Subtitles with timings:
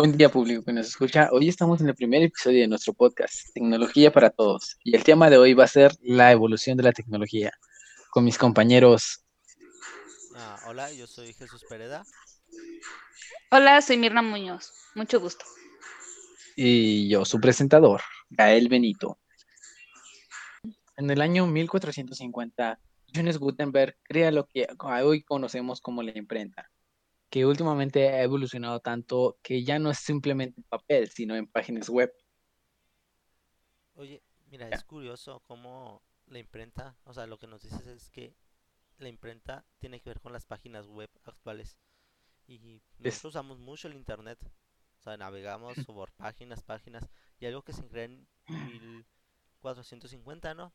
[0.00, 1.28] Buen día, público que nos escucha.
[1.32, 4.78] Hoy estamos en el primer episodio de nuestro podcast, Tecnología para Todos.
[4.84, 7.50] Y el tema de hoy va a ser la evolución de la tecnología.
[8.10, 9.24] Con mis compañeros.
[10.36, 12.04] Ah, hola, yo soy Jesús Pereda.
[13.50, 14.70] Hola, soy Mirna Muñoz.
[14.94, 15.44] Mucho gusto.
[16.54, 19.18] Y yo, su presentador, Gael Benito.
[20.96, 22.78] En el año 1450,
[23.12, 26.70] Johannes Gutenberg crea lo que hoy conocemos como la imprenta
[27.30, 31.88] que últimamente ha evolucionado tanto que ya no es simplemente en papel, sino en páginas
[31.88, 32.12] web.
[33.94, 38.34] Oye, mira, es curioso cómo la imprenta, o sea, lo que nos dices es que
[38.98, 41.78] la imprenta tiene que ver con las páginas web actuales.
[42.46, 44.38] Y nosotros usamos mucho el internet.
[44.98, 47.08] O sea, navegamos por páginas, páginas.
[47.38, 50.72] Y algo que se crea en 1450, ¿no?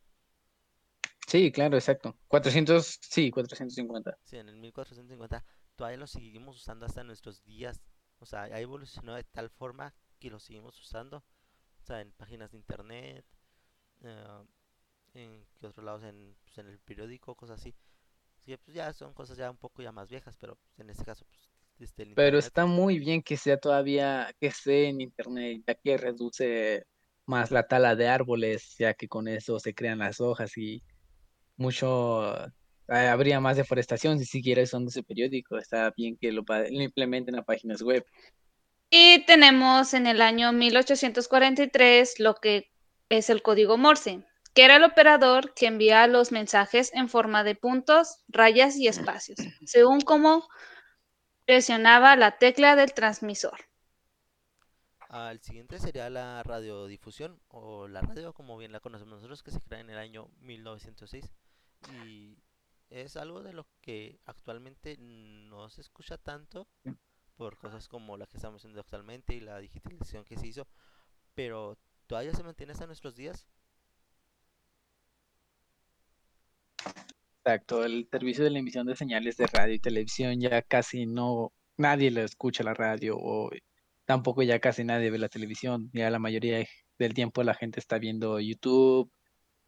[1.28, 2.16] Sí, claro, exacto.
[2.28, 4.18] 400, sí, 450.
[4.24, 5.44] Sí, en el 1450
[5.76, 7.82] todavía lo seguimos usando hasta nuestros días.
[8.20, 11.18] O sea, ha evolucionado de tal forma que lo seguimos usando.
[11.18, 13.26] O sea, en páginas de internet,
[14.02, 14.44] eh,
[15.14, 17.76] en que otros lados, en, pues, en el periódico, cosas así.
[18.46, 21.26] Sí, pues ya son cosas ya un poco ya más viejas, pero en este caso,
[21.26, 21.50] pues,
[21.80, 26.86] este, Pero está muy bien que sea todavía, que esté en internet, ya que reduce
[27.26, 30.84] más la tala de árboles, ya que con eso se crean las hojas y
[31.56, 32.36] mucho
[32.88, 35.58] habría más deforestación si siquiera usando ese periódico.
[35.58, 38.06] Está bien que lo, implementen a páginas web.
[38.90, 42.72] Y tenemos en el año 1843 lo que
[43.10, 47.56] es el código Morse, que era el operador que envía los mensajes en forma de
[47.56, 50.48] puntos, rayas y espacios, según cómo
[51.46, 53.60] presionaba la tecla del transmisor.
[55.32, 59.62] El siguiente sería la radiodifusión o la radio como bien la conocemos nosotros que se
[59.62, 61.30] crea en el año 1906
[61.92, 62.36] y
[62.94, 66.68] es algo de lo que actualmente no se escucha tanto
[67.36, 70.68] por cosas como la que estamos haciendo actualmente y la digitalización que se hizo,
[71.34, 73.48] pero todavía se mantiene hasta nuestros días.
[77.46, 81.52] Exacto, el servicio de la emisión de señales de radio y televisión ya casi no,
[81.76, 83.50] nadie lo escucha la radio o
[84.06, 86.64] tampoco ya casi nadie ve la televisión, ya la mayoría
[87.00, 89.12] del tiempo la gente está viendo YouTube,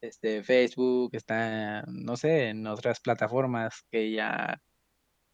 [0.01, 4.61] este, Facebook, está, no sé, en otras plataformas que ya,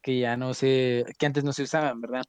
[0.02, 2.24] que ya no sé, que antes no se usaban, ¿verdad?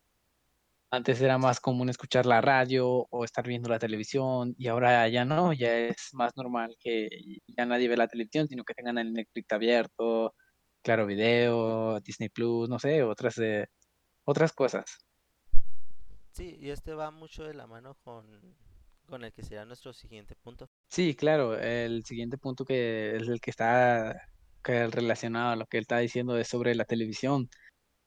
[0.92, 5.26] Antes era más común escuchar la radio o estar viendo la televisión y ahora ya
[5.26, 7.10] no, ya es más normal que
[7.48, 10.36] ya nadie ve la televisión, sino que tengan el Netflix abierto,
[10.84, 13.68] Claro Video, Disney Plus, no sé, otras, de
[14.26, 15.00] otras cosas.
[16.34, 18.26] Sí, y este va mucho de la mano con
[19.08, 20.68] con el que será nuestro siguiente punto.
[20.90, 24.16] Sí, claro, el siguiente punto que es el que está
[24.64, 27.50] relacionado a lo que él está diciendo es sobre la televisión.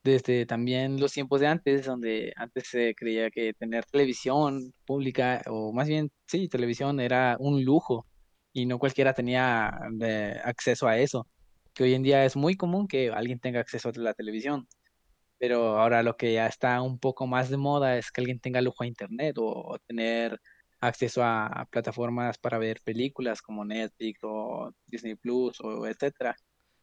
[0.05, 5.73] Desde también los tiempos de antes, donde antes se creía que tener televisión pública, o
[5.73, 8.07] más bien, sí, televisión era un lujo
[8.53, 9.69] y no cualquiera tenía
[10.45, 11.27] acceso a eso.
[11.75, 14.69] Que hoy en día es muy común que alguien tenga acceso a la televisión
[15.39, 18.63] pero ahora lo que ya está un poco más de moda es que alguien tenga
[18.63, 20.41] lujo a internet o tener
[20.87, 26.35] acceso a, plataformas para ver películas como Netflix o Disney Plus o etcétera.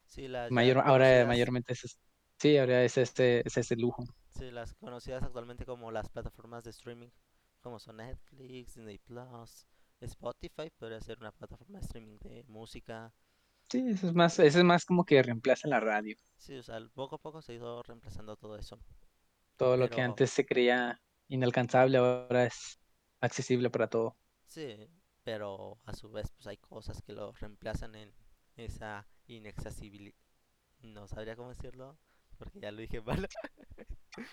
[0.06, 2.00] Sí, las Mayor, ahora mayormente es,
[2.38, 4.06] sí, ahora es este, es este lujo.
[4.30, 7.10] Sí, las conocidas actualmente como las plataformas de streaming,
[7.62, 9.66] como son Netflix, Disney Plus,
[10.02, 13.14] Spotify, podría ser una plataforma de streaming de música.
[13.70, 16.16] Sí, eso es más, eso es más como que reemplaza la radio.
[16.38, 18.80] Sí, o sea, poco a poco se ha ido reemplazando todo eso.
[19.58, 22.80] Todo lo que antes se creía inalcanzable ahora es
[23.24, 24.18] accesible para todo.
[24.48, 24.90] Sí,
[25.24, 28.14] pero a su vez pues hay cosas que lo reemplazan en
[28.58, 30.16] esa inaccesibilidad.
[30.82, 31.98] No sabría cómo decirlo,
[32.38, 33.28] porque ya lo dije mal.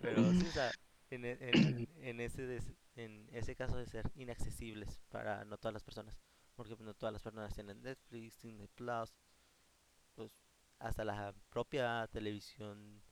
[0.00, 0.72] pero sí, o sea,
[1.10, 2.58] en, e, en, en, ese
[2.96, 6.18] en ese caso de ser inaccesibles para no todas las personas,
[6.56, 9.12] porque pues, no todas las personas tienen Netflix, Disney Plus,
[10.14, 10.32] pues
[10.78, 13.02] hasta la propia televisión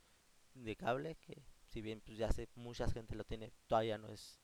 [0.54, 4.41] de cable, que si bien pues ya sé mucha gente lo tiene, todavía no es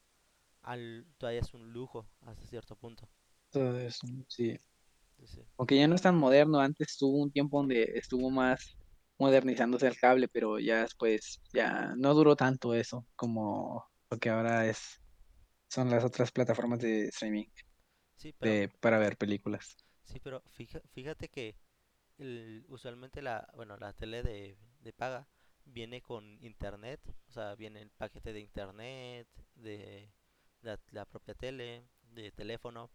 [0.62, 3.08] al, todavía es un lujo hasta cierto punto.
[3.50, 4.58] Todo eso, sí.
[5.56, 8.78] Aunque ya no es tan moderno, antes tuvo un tiempo donde estuvo más
[9.18, 14.66] modernizándose el cable, pero ya después ya no duró tanto eso como lo que ahora
[14.68, 15.00] es
[15.70, 17.46] son las otras plataformas de streaming
[18.80, 19.76] para ver películas.
[20.04, 20.42] Sí, pero
[20.92, 21.56] fíjate que
[22.68, 25.28] usualmente la, bueno, la tele de, de paga
[25.64, 30.12] viene con internet, o sea, viene el paquete de internet, de
[30.62, 32.90] la, propia tele, de teléfono,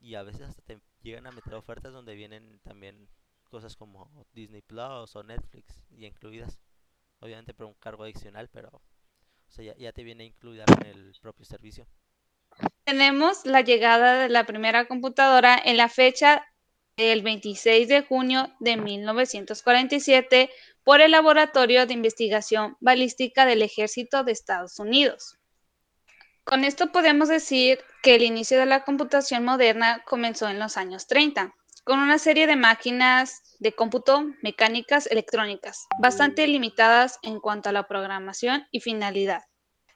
[0.00, 3.08] y a veces hasta te llegan a meter ofertas donde vienen también
[3.44, 6.58] cosas como Disney Plus o Netflix y incluidas,
[7.20, 11.16] obviamente por un cargo adicional, pero O sea, ya, ya te viene incluida en el
[11.20, 11.86] propio servicio.
[12.84, 16.46] Tenemos la llegada de la primera computadora en la fecha
[16.96, 20.50] del 26 de junio de 1947
[20.84, 25.39] por el Laboratorio de Investigación Balística del Ejército de Estados Unidos.
[26.50, 31.06] Con esto podemos decir que el inicio de la computación moderna comenzó en los años
[31.06, 31.54] 30,
[31.84, 37.86] con una serie de máquinas de cómputo mecánicas electrónicas, bastante limitadas en cuanto a la
[37.86, 39.44] programación y finalidad.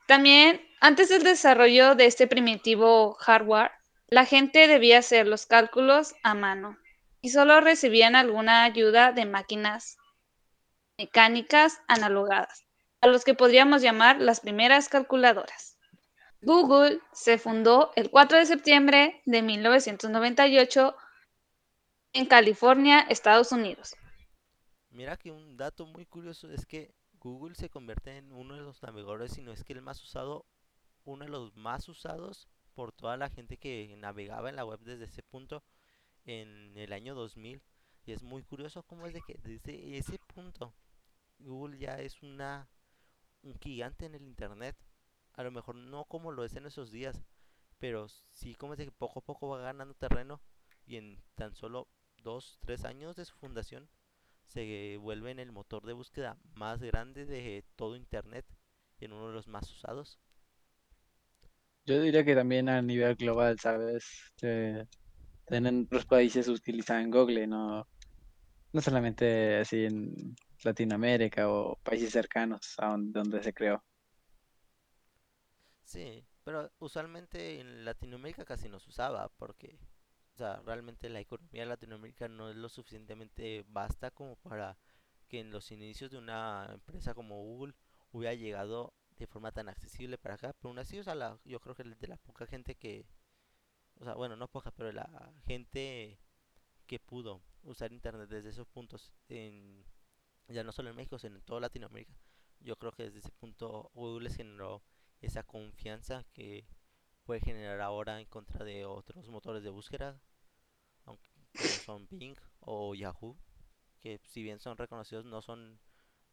[0.07, 3.73] También, antes del desarrollo de este primitivo hardware,
[4.07, 6.79] la gente debía hacer los cálculos a mano
[7.21, 9.97] y solo recibían alguna ayuda de máquinas
[10.99, 12.65] mecánicas analogadas,
[13.01, 15.74] a los que podríamos llamar las primeras calculadoras.
[16.45, 20.95] Google se fundó el 4 de septiembre de 1998
[22.13, 23.97] en California, Estados Unidos.
[24.91, 28.83] Mira que un dato muy curioso es que Google se convierte en uno de los
[28.83, 30.45] navegadores, si no es que el más usado,
[31.05, 35.05] uno de los más usados por toda la gente que navegaba en la web desde
[35.07, 35.65] ese punto
[36.27, 37.63] en el año 2000.
[38.05, 40.75] Y es muy curioso cómo es de que desde ese punto
[41.39, 42.69] Google ya es una
[43.43, 44.77] un gigante en el internet.
[45.35, 47.23] A lo mejor no como lo es en esos días,
[47.79, 50.41] pero sí como es de que poco a poco va ganando terreno
[50.87, 51.89] y en tan solo
[52.23, 53.89] dos, tres años de su fundación
[54.47, 58.47] se vuelve en el motor de búsqueda más grande de todo internet
[59.01, 60.21] y en uno de los más usados.
[61.87, 64.05] Yo diría que también a nivel global, ¿sabes?
[64.43, 64.85] Eh,
[65.49, 67.89] en otros países utilizan Google, no,
[68.73, 73.85] no solamente así en Latinoamérica o países cercanos a don- donde se creó.
[75.85, 79.79] Sí, pero usualmente en Latinoamérica casi no se usaba porque,
[80.35, 84.77] o sea, realmente la economía de Latinoamérica no es lo suficientemente vasta como para
[85.29, 87.75] que en los inicios de una empresa como Google
[88.13, 90.53] hubiera llegado de forma tan accesible para acá.
[90.55, 93.07] Pero aún así, o sea, la- yo creo que de la poca gente que,
[94.01, 96.19] o sea, bueno, no poca, pero la gente
[96.87, 99.85] que pudo usar internet desde esos puntos, en,
[100.49, 102.15] ya no solo en México, sino en toda Latinoamérica,
[102.61, 104.83] yo creo que desde ese punto Google les generó
[105.27, 106.67] esa confianza que
[107.25, 110.21] puede generar ahora en contra de otros motores de búsqueda,
[111.05, 111.31] aunque
[111.79, 113.39] son Bing o Yahoo,
[114.01, 115.81] que si bien son reconocidos no son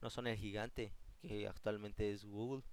[0.02, 2.64] no son el gigante que actualmente es Google.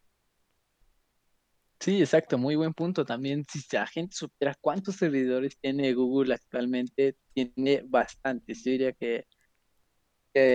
[1.81, 3.05] Sí, exacto, muy buen punto.
[3.05, 8.65] También, si la gente supiera cuántos servidores tiene Google actualmente, tiene bastantes.
[8.65, 9.28] Yo diría que,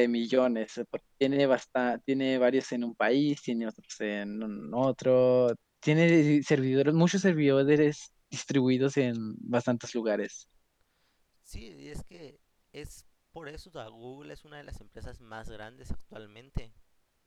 [0.09, 6.41] millones, eh, porque tiene basta- tiene varios en un país, tiene otros en otro, tiene
[6.43, 10.49] servidores, muchos servidores distribuidos en bastantes lugares.
[11.43, 12.39] Sí, y es que
[12.71, 16.73] es por eso, Google es una de las empresas más grandes actualmente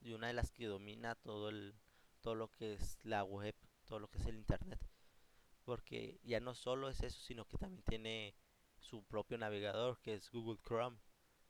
[0.00, 1.75] y una de las que domina todo el
[2.20, 3.54] todo lo que es la web,
[3.84, 4.81] todo lo que es el internet,
[5.64, 8.37] porque ya no solo es eso, sino que también tiene
[8.81, 10.98] su propio navegador, que es Google Chrome,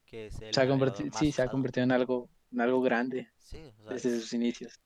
[0.07, 3.73] que es Se ha convertido, sí, se ha convertido en algo, en algo grande Sí,
[3.79, 4.81] o sea, desde es, sus inicios.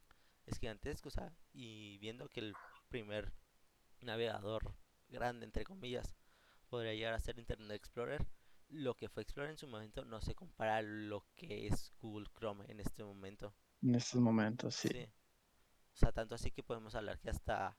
[0.47, 2.55] es gigantesco, o sea, y viendo que el
[2.89, 3.33] primer
[4.01, 4.75] navegador
[5.09, 6.17] grande, entre comillas,
[6.69, 8.27] podría llegar a ser Internet Explorer,
[8.69, 12.29] lo que fue Explorer en su momento no se compara a lo que es Google
[12.37, 13.55] Chrome en este momento.
[13.83, 14.89] En estos momentos, sí.
[14.89, 15.09] Sí.
[15.93, 17.77] O sea, tanto así que podemos hablar que hasta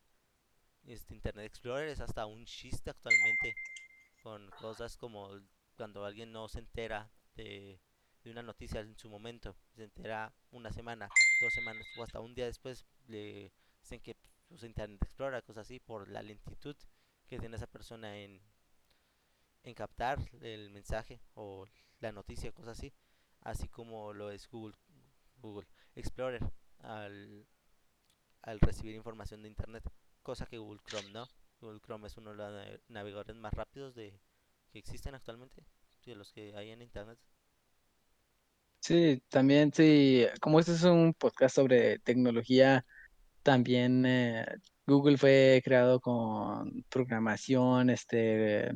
[0.84, 3.56] este Internet Explorer es hasta un chiste actualmente
[4.24, 5.30] con cosas como
[5.76, 7.12] cuando alguien no se entera
[7.44, 7.80] de,
[8.30, 11.10] una noticia en su momento, se entera una semana,
[11.42, 14.16] dos semanas o hasta un día después le dicen que
[14.50, 16.76] usa Internet Explorer, cosas así, por la lentitud
[17.28, 18.42] que tiene esa persona en,
[19.64, 21.66] en captar el mensaje o
[22.00, 22.94] la noticia, cosas así,
[23.42, 24.76] así como lo es Google,
[25.38, 26.44] Google Explorer
[26.80, 27.48] al,
[28.44, 29.84] al recibir información de Internet,
[30.22, 31.28] cosa que Google Chrome no.
[31.60, 34.20] Google Chrome es uno de los nave- navegadores más rápidos de
[34.72, 35.64] que existen actualmente,
[36.10, 37.20] de los que hay en Internet.
[38.80, 42.84] Sí, también sí, como este es un podcast sobre tecnología,
[43.44, 44.46] también eh,
[44.88, 48.72] Google fue creado con programación, este,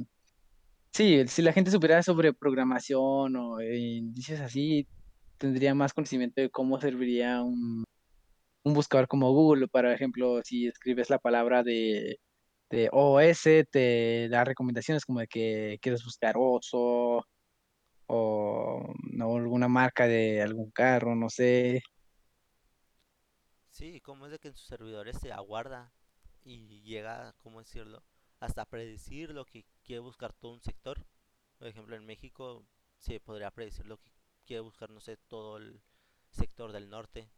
[0.94, 4.88] sí, si la gente supiera sobre programación o indicios así,
[5.38, 7.84] tendría más conocimiento de cómo serviría un,
[8.63, 12.20] un buscador como Google, por ejemplo, si escribes la palabra de,
[12.69, 17.25] de OS, te da recomendaciones como de que quieres buscar oso
[18.07, 21.81] o, o alguna marca de algún carro, no sé.
[23.69, 25.91] Sí, como es de que en sus servidores se aguarda
[26.43, 28.03] y llega, ¿cómo decirlo?
[28.39, 31.05] Hasta predecir lo que quiere buscar todo un sector.
[31.57, 32.65] Por ejemplo, en México
[33.00, 34.12] se podría predecir lo que
[34.45, 35.81] quiere buscar, no sé, todo el
[36.31, 37.29] sector del norte.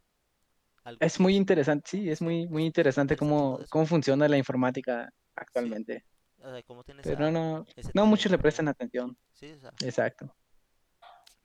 [0.88, 4.38] Algo Es muy es- interesante, sí, es muy, muy es interesante cómo, cómo funciona la
[4.38, 6.06] informática actualmente.
[6.39, 9.17] o sea, cómo tiene Pero no, no muchos le prestan atención.
[9.34, 10.34] Sí, o sea, Exacto.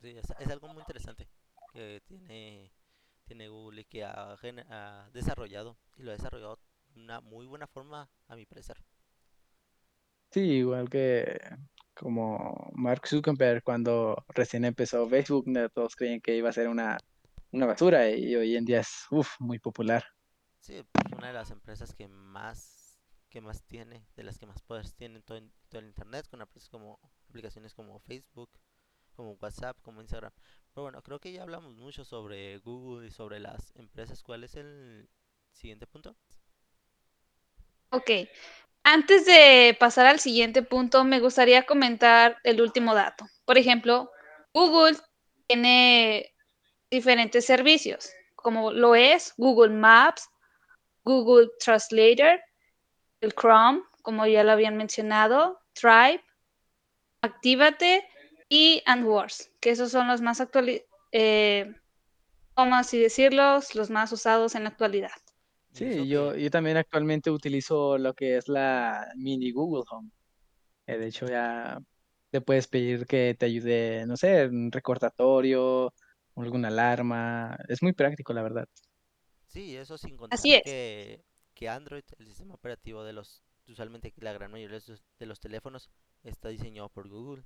[0.01, 1.27] sí, es, es algo muy interesante
[1.73, 2.71] que tiene,
[3.25, 4.35] tiene Google y que ha,
[4.69, 6.59] ha desarrollado y lo ha desarrollado
[6.93, 8.77] de una muy buena forma a mi parecer.
[10.31, 11.39] Sí, igual que
[11.93, 16.97] como Mark Zuckerberg cuando recién empezó Facebook, todos creían que iba a ser una,
[17.53, 20.03] una basura y hoy en día es uf, muy popular.
[20.59, 24.61] Sí, pues, una de las empresas que más que más tiene, de las que más
[24.61, 28.49] poderes tiene en todo, en todo el internet, con empresas como aplicaciones como Facebook,
[29.15, 30.31] como WhatsApp, como Instagram.
[30.73, 34.21] Pero bueno, creo que ya hablamos mucho sobre Google y sobre las empresas.
[34.21, 35.09] ¿Cuál es el
[35.51, 36.15] siguiente punto?
[37.89, 38.11] Ok.
[38.83, 43.25] Antes de pasar al siguiente punto, me gustaría comentar el último dato.
[43.45, 44.11] Por ejemplo,
[44.53, 44.97] Google
[45.47, 46.32] tiene
[46.93, 50.29] diferentes servicios, como lo es Google Maps,
[51.03, 52.39] Google Translator,
[53.19, 56.23] el Chrome, como ya lo habían mencionado, Drive,
[57.21, 58.07] Actívate
[58.47, 61.73] y AndWords, que esos son los más actuales, eh,
[62.53, 63.59] ¿cómo así decirlo?
[63.73, 65.11] Los más usados en la actualidad.
[65.71, 70.11] Sí, yo, yo también actualmente utilizo lo que es la mini Google Home.
[70.85, 71.79] Eh, de hecho, ya
[72.29, 75.91] te puedes pedir que te ayude, no sé, un recordatorio,
[76.35, 77.57] alguna alarma.
[77.67, 78.67] Es muy práctico, la verdad.
[79.47, 80.63] Sí, eso sin contar Así es.
[80.63, 81.23] que,
[81.53, 84.79] que Android, el sistema operativo de los, usualmente la gran mayoría
[85.19, 85.89] de los, teléfonos,
[86.23, 87.43] está diseñado por Google.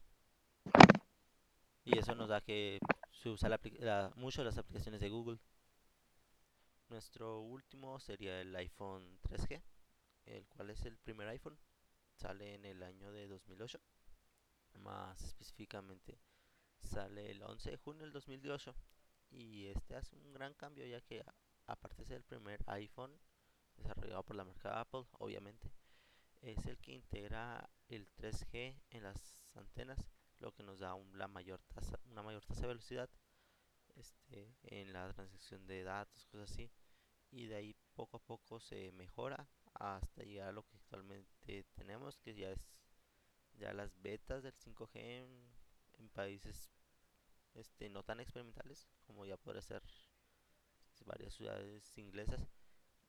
[1.83, 2.79] Y eso nos da que
[3.11, 5.39] se usa la- mucho las aplicaciones de Google.
[6.89, 9.61] Nuestro último sería el iPhone 3G,
[10.25, 11.57] el cual es el primer iPhone.
[12.15, 13.79] Sale en el año de 2008.
[14.79, 16.19] Más específicamente,
[16.87, 18.75] sale el 11 de junio del 2008.
[19.31, 21.23] Y este hace un gran cambio ya que
[21.67, 23.19] aparte ser el primer iPhone
[23.77, 25.71] desarrollado por la marca Apple, obviamente,
[26.41, 29.99] es el que integra el 3G en las antenas,
[30.39, 33.09] lo que nos da un- mayor tasa, una mayor tasa de velocidad
[33.95, 36.71] este, en la transacción de datos, cosas así.
[37.31, 42.17] Y de ahí poco a poco se mejora hasta llegar a lo que actualmente tenemos,
[42.19, 42.59] que ya es
[43.59, 45.51] ya las betas del 5G en,
[45.99, 46.69] en países
[47.57, 49.83] este, no tan experimentales, como ya podría ser
[51.05, 52.47] varias ciudades inglesas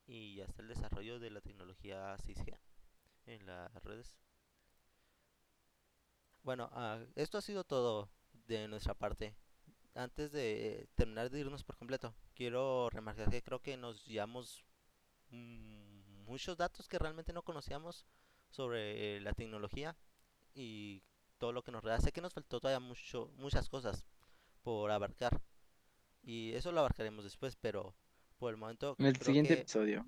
[0.06, 2.58] y ya está el desarrollo de la tecnología 6G
[3.26, 4.16] en las redes.
[6.42, 8.08] Bueno, ah, esto ha sido todo
[8.46, 9.34] de nuestra parte.
[9.94, 14.64] Antes de terminar de irnos por completo, quiero remarcar que creo que nos llevamos
[15.30, 18.06] muchos datos que realmente no conocíamos
[18.48, 19.96] sobre la tecnología
[20.54, 21.02] y
[21.36, 22.00] todo lo que nos rodea.
[22.00, 24.06] Sé que nos faltó todavía mucho, muchas cosas
[24.62, 25.40] por abarcar
[26.22, 27.94] y eso lo abarcaremos después, pero
[28.38, 30.04] por el momento En el siguiente que episodio.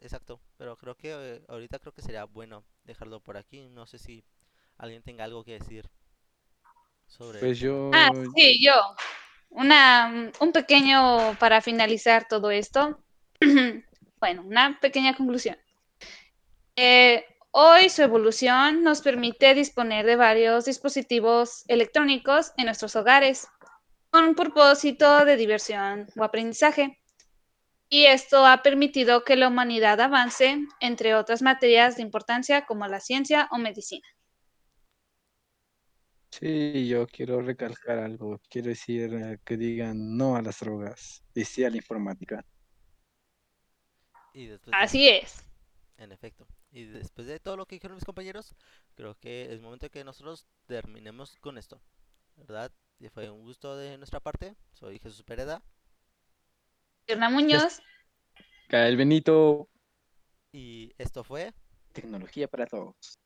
[0.00, 3.68] Exacto, pero creo que eh, ahorita creo que sería bueno dejarlo por aquí.
[3.68, 4.24] No sé si
[4.76, 5.90] alguien tenga algo que decir
[7.06, 8.74] sobre Pues yo, Ah, sí, yo.
[9.50, 13.02] Una, un pequeño para finalizar todo esto.
[14.20, 15.56] Bueno, una pequeña conclusión.
[16.74, 23.46] Eh, hoy su evolución nos permite disponer de varios dispositivos electrónicos en nuestros hogares
[24.10, 26.98] con un propósito de diversión o aprendizaje.
[27.90, 33.00] Y esto ha permitido que la humanidad avance, entre otras materias de importancia como la
[33.00, 34.06] ciencia o medicina.
[36.30, 38.40] sí, yo quiero recalcar algo.
[38.48, 42.44] Quiero decir eh, que digan no a las drogas y sí a la informática.
[44.32, 45.44] Y después de- Así es.
[45.96, 46.46] en efecto.
[46.70, 48.54] Y después de todo lo que dijeron mis compañeros,
[48.94, 51.82] creo que es momento de que nosotros terminemos con esto.
[52.36, 52.72] ¿Verdad?
[53.00, 54.54] Y fue un gusto de nuestra parte.
[54.72, 55.62] Soy Jesús Pereda
[57.08, 57.80] Mirna Muñoz.
[58.68, 59.68] El Benito,
[60.52, 61.54] y esto fue
[61.92, 63.18] tecnología para todos.